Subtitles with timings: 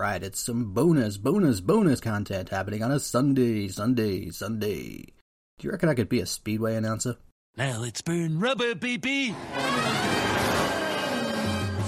[0.00, 5.12] right, it's some bonus, bonus, bonus content happening on a Sunday, Sunday, Sunday.
[5.58, 7.16] Do you reckon I could be a Speedway announcer?
[7.54, 9.34] Now let's burn rubber, baby.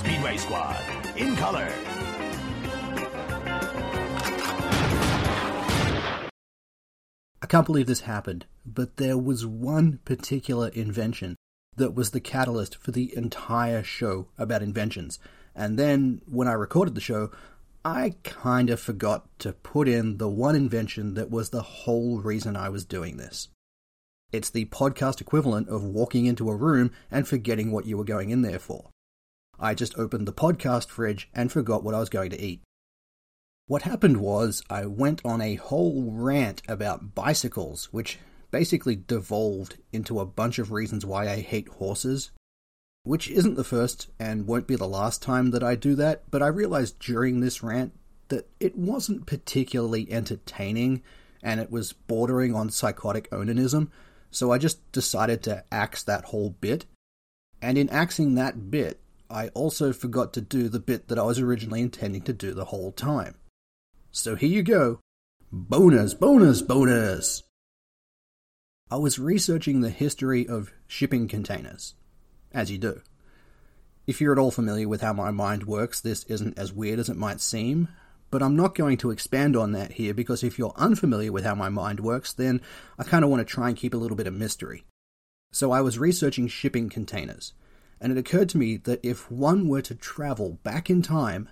[0.01, 0.77] Speedway Squad,
[1.17, 1.72] in color.
[7.40, 11.37] I can't believe this happened, but there was one particular invention
[11.76, 15.19] that was the catalyst for the entire show about inventions.
[15.54, 17.30] And then when I recorded the show,
[17.84, 22.56] I kind of forgot to put in the one invention that was the whole reason
[22.56, 23.48] I was doing this.
[24.30, 28.30] It's the podcast equivalent of walking into a room and forgetting what you were going
[28.30, 28.91] in there for.
[29.58, 32.62] I just opened the podcast fridge and forgot what I was going to eat.
[33.66, 38.19] What happened was I went on a whole rant about bicycles, which
[38.52, 42.30] basically devolved into a bunch of reasons why I hate horses.
[43.05, 46.42] Which isn't the first and won't be the last time that I do that, but
[46.42, 47.92] I realized during this rant
[48.28, 51.02] that it wasn't particularly entertaining
[51.42, 53.91] and it was bordering on psychotic onanism,
[54.31, 56.86] so I just decided to axe that whole bit.
[57.61, 61.41] And in axing that bit, I also forgot to do the bit that I was
[61.41, 63.34] originally intending to do the whole time.
[64.11, 65.00] So here you go.
[65.50, 67.42] Bonus, bonus, bonus!
[68.91, 71.94] I was researching the history of shipping containers,
[72.55, 73.00] as you do.
[74.06, 77.09] If you're at all familiar with how my mind works, this isn't as weird as
[77.09, 77.89] it might seem,
[78.31, 81.55] but I'm not going to expand on that here because if you're unfamiliar with how
[81.55, 82.61] my mind works, then
[82.98, 84.84] I kind of want to try and keep a little bit of mystery.
[85.53, 87.53] So I was researching shipping containers,
[88.00, 91.48] and it occurred to me that if one were to travel back in time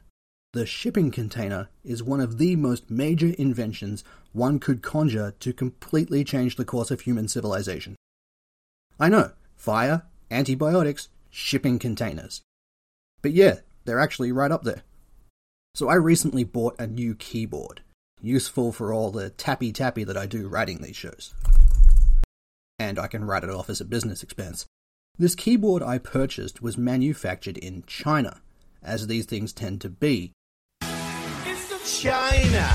[0.52, 6.24] the shipping container is one of the most major inventions one could conjure to completely
[6.24, 7.94] change the course of human civilization.
[8.98, 12.42] I know, fire, antibiotics, shipping containers.
[13.22, 14.82] But yeah, they're actually right up there.
[15.74, 17.82] So I recently bought a new keyboard,
[18.20, 21.34] useful for all the tappy tappy that I do writing these shows.
[22.78, 24.66] And I can write it off as a business expense.
[25.18, 28.40] This keyboard I purchased was manufactured in China,
[28.82, 30.32] as these things tend to be,
[31.84, 32.72] China.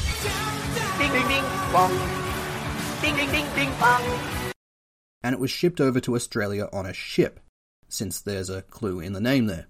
[0.98, 1.92] Ding ding ding bong.
[3.02, 4.04] Ding ding ding ding bong.
[5.24, 7.40] and it was shipped over to Australia on a ship,
[7.96, 9.68] since there's a clue in the name there.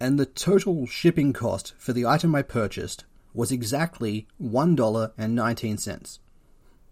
[0.00, 6.18] And the total shipping cost for the item I purchased was exactly $1.19.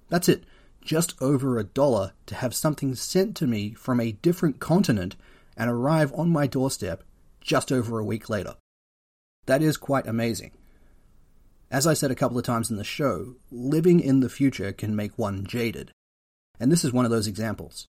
[0.09, 0.45] That's it,
[0.83, 5.17] just over a dollar to have something sent to me from a different continent
[5.57, 7.03] and arrive on my doorstep
[7.41, 8.55] just over a week later.
[9.47, 10.53] That is quite amazing.
[11.71, 14.95] As I said a couple of times in the show, living in the future can
[14.95, 15.91] make one jaded.
[16.61, 17.87] And this is one of those examples.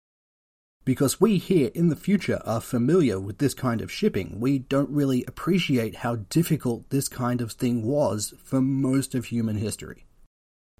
[0.86, 4.88] Because we here in the future are familiar with this kind of shipping, we don't
[4.88, 10.06] really appreciate how difficult this kind of thing was for most of human history.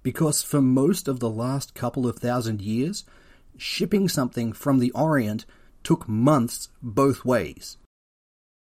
[0.03, 3.05] Because for most of the last couple of thousand years,
[3.59, 5.45] shipping something from the Orient
[5.83, 7.77] took months both ways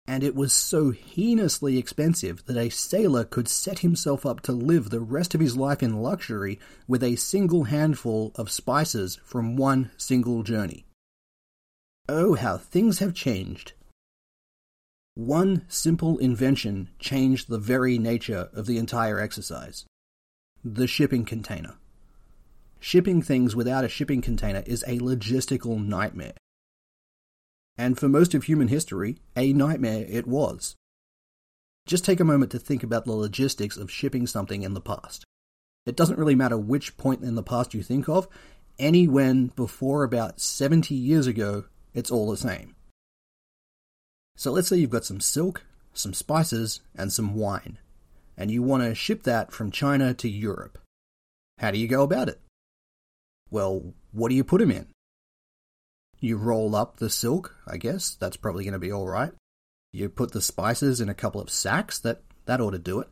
[0.07, 4.91] and it was so heinously expensive that a sailor could set himself up to live
[4.91, 9.91] the rest of his life in luxury with a single handful of spices from one
[9.97, 10.85] single journey.
[12.09, 13.73] Oh, how things have changed.
[15.15, 19.85] One simple invention changed the very nature of the entire exercise
[20.67, 21.75] the shipping container.
[22.81, 26.33] Shipping things without a shipping container is a logistical nightmare
[27.77, 30.77] and for most of human history, a nightmare it was.
[31.87, 35.25] Just take a moment to think about the logistics of shipping something in the past.
[35.85, 38.29] It doesn't really matter which point in the past you think of,
[38.79, 42.75] any when before about 70 years ago, it's all the same.
[44.37, 47.79] So let's say you've got some silk, some spices, and some wine,
[48.37, 50.79] and you want to ship that from China to Europe.
[51.59, 52.41] How do you go about it?
[53.51, 54.89] Well, what do you put them in?
[56.21, 58.17] You roll up the silk, I guess.
[58.19, 59.33] That's probably going to be all right.
[59.93, 61.99] You put the spices in a couple of sacks.
[61.99, 63.09] That that ought to do it.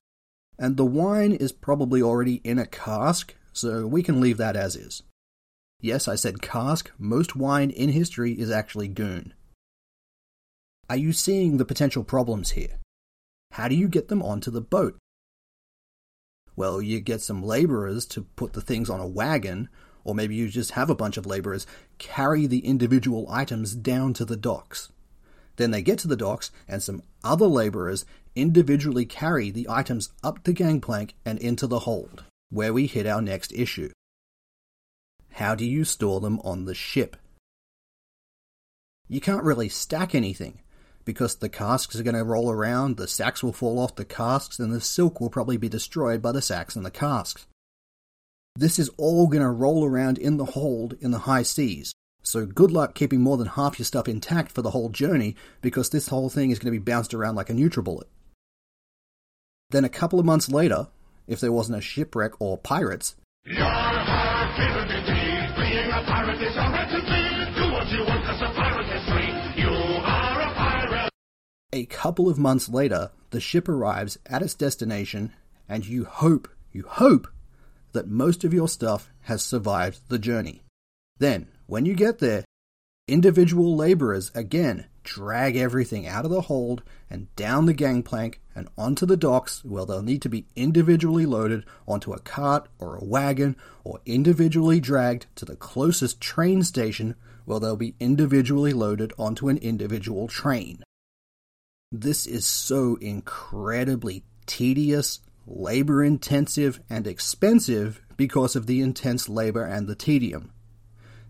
[0.58, 4.76] And the wine is probably already in a cask, so we can leave that as
[4.76, 5.02] is.
[5.82, 6.92] Yes, I said cask.
[6.96, 9.34] Most wine in history is actually goon.
[10.88, 12.78] Are you seeing the potential problems here?
[13.50, 14.96] How do you get them onto the boat?
[16.54, 19.68] Well, you get some laborers to put the things on a wagon,
[20.04, 21.66] or maybe you just have a bunch of laborers
[21.98, 24.92] carry the individual items down to the docks.
[25.56, 28.04] Then they get to the docks, and some other laborers
[28.36, 33.20] individually carry the items up the gangplank and into the hold, where we hit our
[33.20, 33.90] next issue.
[35.32, 37.16] How do you store them on the ship?
[39.08, 40.60] You can't really stack anything,
[41.04, 44.58] because the casks are going to roll around, the sacks will fall off the casks,
[44.58, 47.46] and the silk will probably be destroyed by the sacks and the casks.
[48.54, 51.92] This is all going to roll around in the hold in the high seas.
[52.22, 55.88] So good luck keeping more than half your stuff intact for the whole journey because
[55.88, 58.04] this whole thing is going to be bounced around like a NutriBullet.
[59.70, 60.88] Then a couple of months later,
[61.26, 63.16] if there wasn't a shipwreck or pirates,
[65.92, 66.54] a pirate is.
[67.56, 69.62] Do what you want 'cause a pirate is free.
[69.62, 71.10] You are a pirate.
[71.74, 75.32] a couple of months later, the ship arrives at its destination,
[75.68, 77.28] and you hope, you hope,
[77.92, 80.64] that most of your stuff has survived the journey.
[81.18, 82.44] Then, when you get there,
[83.08, 89.06] individual laborers again drag everything out of the hold and down the gangplank and onto
[89.06, 93.56] the docks where they'll need to be individually loaded onto a cart or a wagon
[93.84, 97.14] or individually dragged to the closest train station
[97.44, 100.82] where they'll be individually loaded onto an individual train.
[101.90, 109.86] This is so incredibly tedious, labor intensive, and expensive because of the intense labor and
[109.86, 110.52] the tedium.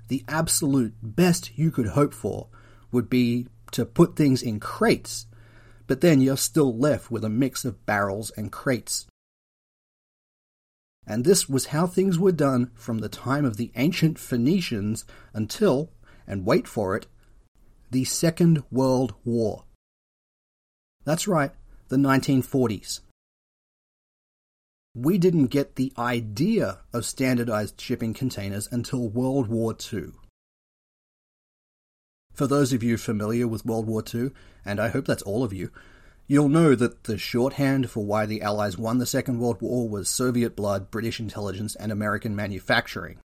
[0.09, 2.49] The absolute best you could hope for
[2.91, 5.27] would be to put things in crates,
[5.87, 9.07] but then you're still left with a mix of barrels and crates.
[11.07, 15.05] And this was how things were done from the time of the ancient Phoenicians
[15.35, 15.91] until,
[16.27, 17.07] and wait for it,
[17.91, 19.65] the Second World War.
[21.05, 21.51] That's right,
[21.89, 23.01] the 1940s.
[24.95, 30.13] We didn't get the idea of standardized shipping containers until World War II.
[32.35, 34.31] For those of you familiar with World War II,
[34.65, 35.71] and I hope that's all of you,
[36.27, 40.09] you'll know that the shorthand for why the Allies won the Second World War was
[40.09, 43.19] Soviet blood, British intelligence, and American manufacturing.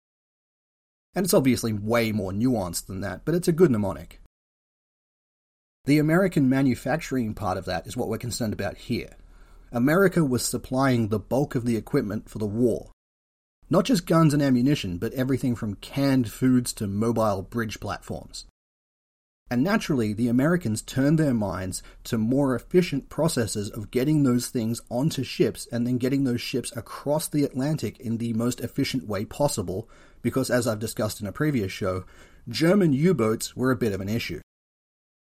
[1.16, 4.22] And it's obviously way more nuanced than that, but it's a good mnemonic.
[5.86, 9.16] The American manufacturing part of that is what we're concerned about here.
[9.72, 12.92] America was supplying the bulk of the equipment for the war.
[13.70, 18.46] Not just guns and ammunition, but everything from canned foods to mobile bridge platforms.
[19.50, 24.82] And naturally, the Americans turned their minds to more efficient processes of getting those things
[24.90, 29.24] onto ships and then getting those ships across the Atlantic in the most efficient way
[29.24, 29.90] possible,
[30.22, 32.04] because as I've discussed in a previous show,
[32.50, 34.42] German U boats were a bit of an issue.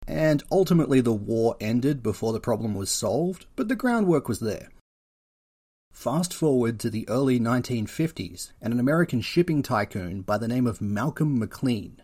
[0.08, 4.70] And ultimately, the war ended before the problem was solved, but the groundwork was there.
[5.92, 10.82] Fast forward to the early 1950s, and an American shipping tycoon by the name of
[10.82, 12.02] Malcolm McLean.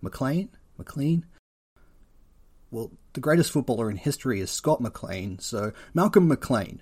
[0.00, 0.50] McLean?
[0.78, 1.26] McLean?
[2.72, 6.80] Well, the greatest footballer in history is Scott McLean, so Malcolm McLean.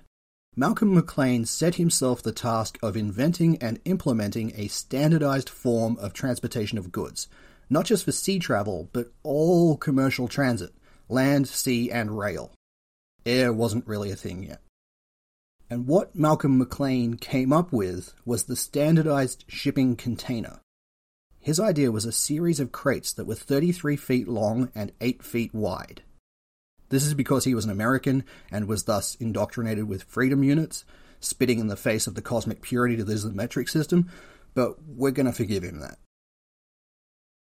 [0.55, 6.77] Malcolm McLean set himself the task of inventing and implementing a standardized form of transportation
[6.77, 7.27] of goods,
[7.69, 10.73] not just for sea travel, but all commercial transit
[11.09, 12.53] land, sea, and rail.
[13.25, 14.61] Air wasn't really a thing yet.
[15.69, 20.61] And what Malcolm McLean came up with was the standardized shipping container.
[21.41, 25.53] His idea was a series of crates that were 33 feet long and 8 feet
[25.55, 26.03] wide.
[26.89, 30.85] This is because he was an American and was thus indoctrinated with freedom units,
[31.19, 34.07] spitting in the face of the cosmic purity to the metric system,
[34.53, 35.97] but we're going to forgive him that.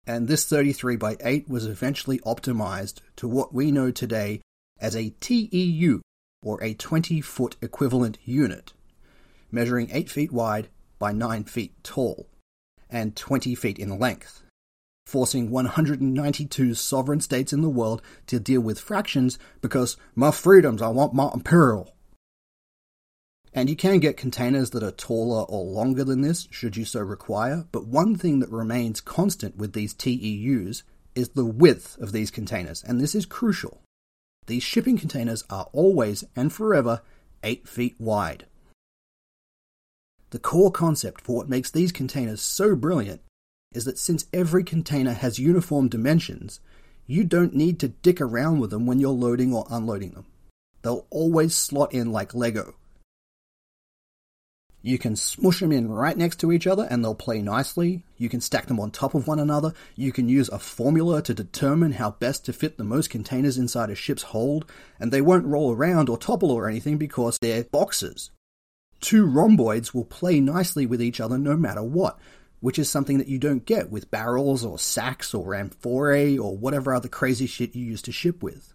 [0.06, 4.40] And this 33 by 8 was eventually optimized to what we know today
[4.78, 6.00] as a TEU,
[6.42, 8.72] or a 20 foot equivalent unit,
[9.50, 10.68] measuring 8 feet wide
[11.00, 12.29] by 9 feet tall
[12.90, 14.42] and 20 feet in length,
[15.06, 20.88] forcing 192 sovereign states in the world to deal with fractions because my freedoms, I
[20.88, 21.94] want my imperial.
[23.52, 27.00] And you can get containers that are taller or longer than this, should you so
[27.00, 30.82] require, but one thing that remains constant with these TEUs
[31.16, 33.82] is the width of these containers, and this is crucial.
[34.46, 37.02] These shipping containers are always and forever
[37.42, 38.46] 8 feet wide.
[40.30, 43.20] The core concept for what makes these containers so brilliant
[43.72, 46.60] is that since every container has uniform dimensions,
[47.06, 50.26] you don't need to dick around with them when you're loading or unloading them.
[50.82, 52.74] They'll always slot in like Lego.
[54.82, 58.04] You can smush them in right next to each other and they'll play nicely.
[58.16, 59.74] You can stack them on top of one another.
[59.94, 63.90] You can use a formula to determine how best to fit the most containers inside
[63.90, 64.64] a ship's hold,
[64.98, 68.30] and they won't roll around or topple or anything because they're boxes.
[69.00, 72.18] Two rhomboids will play nicely with each other no matter what,
[72.60, 76.94] which is something that you don't get with barrels or sacks or amphorae or whatever
[76.94, 78.74] other crazy shit you used to ship with.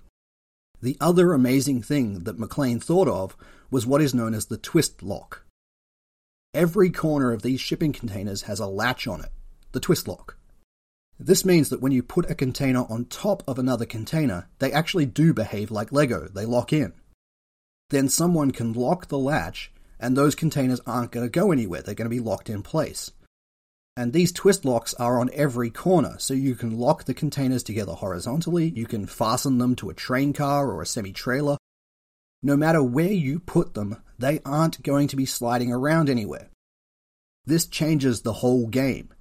[0.81, 3.37] The other amazing thing that McLean thought of
[3.71, 5.45] was what is known as the twist lock.
[6.53, 9.31] Every corner of these shipping containers has a latch on it,
[9.71, 10.37] the twist lock.
[11.19, 15.05] This means that when you put a container on top of another container, they actually
[15.05, 16.93] do behave like Lego, they lock in.
[17.89, 21.95] Then someone can lock the latch, and those containers aren't going to go anywhere, they're
[21.95, 23.11] going to be locked in place.
[23.97, 27.93] And these twist locks are on every corner, so you can lock the containers together
[27.93, 31.57] horizontally, you can fasten them to a train car or a semi trailer.
[32.43, 36.49] No matter where you put them, they aren't going to be sliding around anywhere.
[37.45, 39.13] This changes the whole game.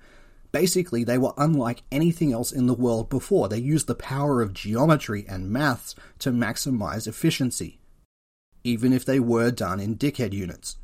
[0.50, 3.48] Basically, they were unlike anything else in the world before.
[3.48, 7.80] They used the power of geometry and maths to maximize efficiency,
[8.64, 10.76] even if they were done in dickhead units.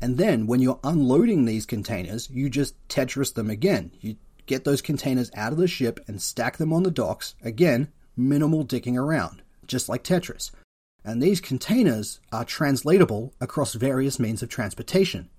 [0.00, 3.90] And then when you're unloading these containers, you just Tetris them again.
[4.00, 4.16] You
[4.46, 7.34] get those containers out of the ship and stack them on the docks.
[7.42, 10.52] Again, minimal dicking around, just like Tetris.
[11.04, 15.30] And these containers are translatable across various means of transportation.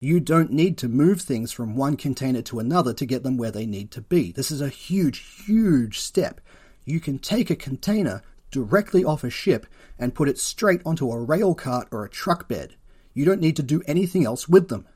[0.00, 3.52] You don't need to move things from one container to another to get them where
[3.52, 4.32] they need to be.
[4.32, 6.40] This is a huge, huge step.
[6.84, 8.22] You can take a container
[8.52, 9.66] directly off a ship
[9.98, 12.76] and put it straight onto a rail cart or a truck bed.
[13.12, 14.86] You don't need to do anything else with them.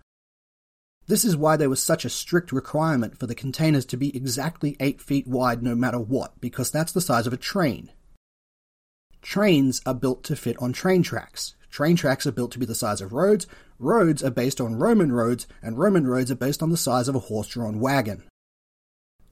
[1.08, 4.76] This is why there was such a strict requirement for the containers to be exactly
[4.80, 7.90] 8 feet wide no matter what, because that's the size of a train.
[9.22, 11.54] Trains are built to fit on train tracks.
[11.70, 13.46] Train tracks are built to be the size of roads,
[13.78, 17.14] roads are based on Roman roads, and Roman roads are based on the size of
[17.14, 18.25] a horse drawn wagon.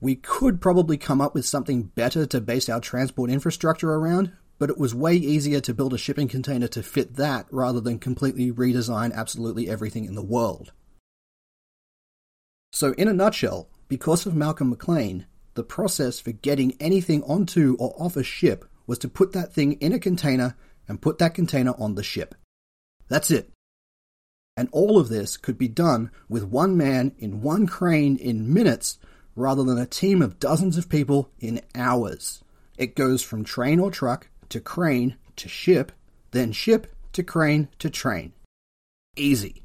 [0.00, 4.70] We could probably come up with something better to base our transport infrastructure around, but
[4.70, 8.52] it was way easier to build a shipping container to fit that rather than completely
[8.52, 10.72] redesign absolutely everything in the world.
[12.72, 17.94] So, in a nutshell, because of Malcolm McLean, the process for getting anything onto or
[17.96, 20.56] off a ship was to put that thing in a container
[20.88, 22.34] and put that container on the ship.
[23.08, 23.50] That's it.
[24.56, 28.98] And all of this could be done with one man in one crane in minutes
[29.36, 32.42] rather than a team of dozens of people in hours.
[32.76, 35.92] It goes from train or truck to crane to ship,
[36.30, 38.32] then ship to crane to train.
[39.16, 39.62] Easy.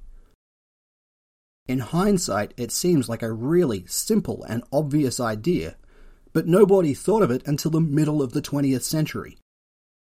[1.67, 5.75] In hindsight, it seems like a really simple and obvious idea,
[6.33, 9.37] but nobody thought of it until the middle of the 20th century.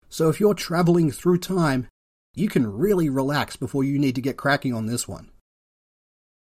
[0.09, 1.87] So if you're traveling through time,
[2.33, 5.29] you can really relax before you need to get cracking on this one.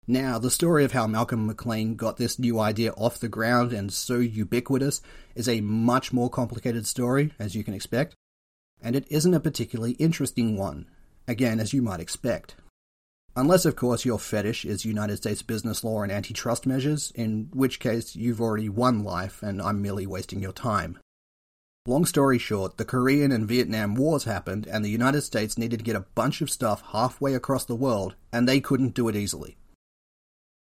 [0.10, 3.92] Now, the story of how Malcolm McLean got this new idea off the ground and
[3.92, 5.02] so ubiquitous
[5.36, 8.16] is a much more complicated story, as you can expect,
[8.82, 10.88] and it isn't a particularly interesting one,
[11.28, 12.56] again, as you might expect.
[13.36, 17.82] Unless, of course, your fetish is United States business law and antitrust measures, in which
[17.82, 21.00] case you've already won life and I'm merely wasting your time.
[21.86, 25.86] Long story short, the Korean and Vietnam Wars happened, and the United States needed to
[25.86, 29.58] get a bunch of stuff halfway across the world, and they couldn't do it easily.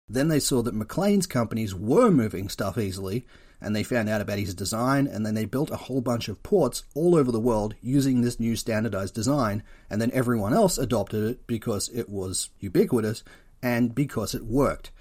[0.10, 3.26] Then they saw that McLean's companies were moving stuff easily,
[3.60, 6.44] and they found out about his design, and then they built a whole bunch of
[6.44, 11.24] ports all over the world using this new standardized design, and then everyone else adopted
[11.24, 13.24] it because it was ubiquitous
[13.62, 14.92] and because it worked.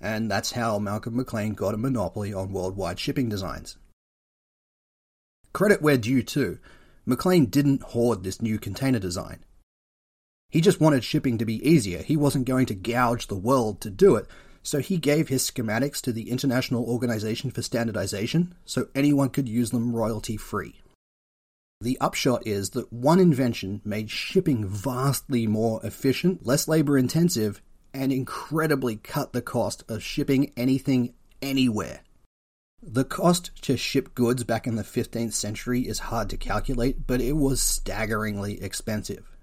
[0.00, 3.76] And that's how Malcolm McLean got a monopoly on worldwide shipping designs.
[5.52, 6.58] Credit where due too,
[7.06, 9.44] McLean didn't hoard this new container design.
[10.50, 12.02] He just wanted shipping to be easier.
[12.02, 14.26] He wasn't going to gouge the world to do it,
[14.66, 19.70] so he gave his schematics to the International Organization for Standardization so anyone could use
[19.70, 20.82] them royalty free.
[21.80, 27.62] The upshot is that one invention made shipping vastly more efficient, less labor intensive,
[27.94, 32.00] and incredibly cut the cost of shipping anything anywhere.
[32.82, 37.20] The cost to ship goods back in the 15th century is hard to calculate, but
[37.20, 39.35] it was staggeringly expensive.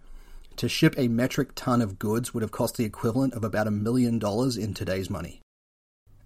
[0.57, 3.72] To ship a metric ton of goods would have cost the equivalent of about a
[3.72, 5.41] million dollars in today's money.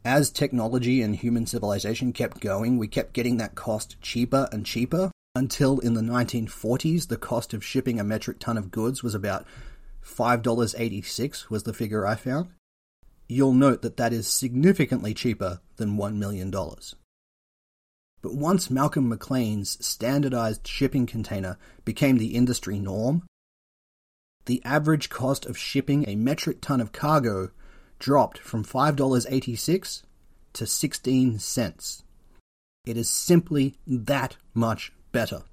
[0.03, 5.11] As technology and human civilization kept going, we kept getting that cost cheaper and cheaper
[5.35, 9.45] until in the 1940s the cost of shipping a metric ton of goods was about
[10.03, 12.49] $5.86 was the figure I found.
[13.27, 16.49] You'll note that that is significantly cheaper than $1 million.
[16.49, 23.26] But once Malcolm McLean's standardized shipping container became the industry norm,
[24.47, 27.51] the average cost of shipping a metric ton of cargo
[27.99, 30.03] dropped from $5.86
[30.53, 32.03] to 16 cents.
[32.85, 35.43] It is simply that much better.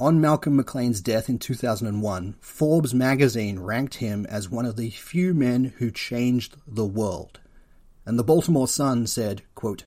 [0.00, 5.32] On Malcolm McLean's death in 2001, Forbes magazine ranked him as one of the few
[5.32, 7.40] men who changed the world.
[8.04, 9.84] And the Baltimore Sun said, quote,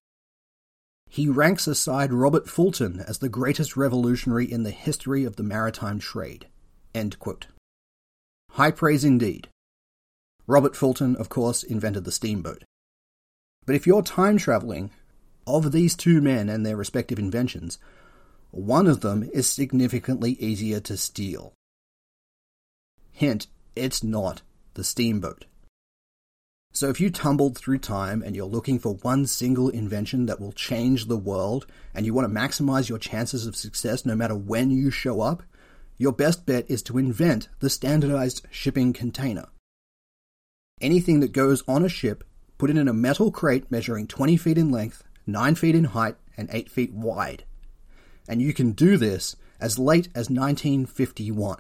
[1.10, 6.00] He ranks aside Robert Fulton as the greatest revolutionary in the history of the maritime
[6.00, 6.48] trade.
[8.52, 9.50] High praise indeed.
[10.48, 12.64] Robert Fulton, of course, invented the steamboat.
[13.66, 14.92] But if you're time traveling,
[15.46, 17.80] of these two men and their respective inventions,
[18.52, 21.54] one of them is significantly easier to steal.
[23.12, 24.42] Hint, it's not
[24.74, 25.46] the steamboat.
[26.74, 30.52] So if you tumbled through time and you're looking for one single invention that will
[30.52, 31.66] change the world
[31.96, 35.42] and you want to maximize your chances of success no matter when you show up,
[35.98, 39.48] your best bet is to invent the standardized shipping container.
[40.80, 42.24] Anything that goes on a ship,
[42.58, 46.16] put it in a metal crate measuring 20 feet in length, 9 feet in height,
[46.38, 47.44] and 8 feet wide.
[48.28, 51.58] And you can do this as late as 1951.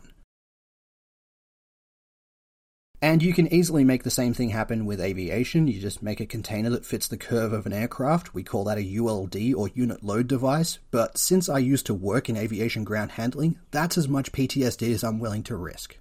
[3.01, 5.67] And you can easily make the same thing happen with aviation.
[5.67, 8.33] You just make a container that fits the curve of an aircraft.
[8.33, 10.79] We call that a ULD or unit load device.
[10.89, 15.03] But since I used to work in aviation ground handling, that's as much PTSD as
[15.03, 15.97] I'm willing to risk.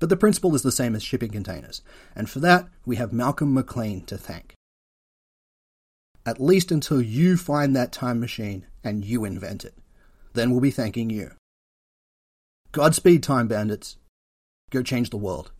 [0.00, 1.82] But the principle is the same as shipping containers,
[2.14, 4.54] and for that, we have Malcolm McLean to thank.
[6.24, 9.74] At least until you find that time machine and you invent it.
[10.34, 11.32] Then we'll be thanking you.
[12.72, 13.96] Godspeed, Time Bandits.
[14.70, 15.50] Go change the world.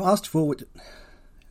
[0.00, 0.64] Fast forward.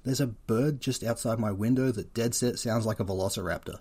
[0.03, 3.77] There's a bird just outside my window that dead set sounds like a velociraptor.